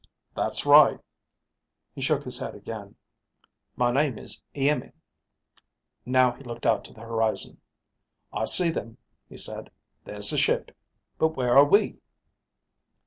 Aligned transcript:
"That's 0.33 0.65
right." 0.65 0.99
He 1.93 2.01
shook 2.01 2.23
his 2.23 2.39
head 2.39 2.55
again. 2.55 2.95
"My 3.75 3.91
name 3.91 4.17
is 4.17 4.41
Iimmi." 4.55 4.93
Now 6.07 6.31
he 6.31 6.43
looked 6.43 6.65
out 6.65 6.83
to 6.85 6.91
the 6.95 7.01
horizon. 7.01 7.61
"I 8.33 8.45
see 8.45 8.71
them," 8.71 8.97
he 9.29 9.37
said. 9.37 9.69
"There's 10.03 10.31
the 10.31 10.39
ship. 10.39 10.75
But 11.19 11.35
where 11.37 11.55
are 11.55 11.65
we?" 11.65 11.99